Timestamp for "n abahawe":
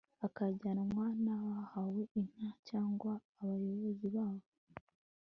1.23-2.01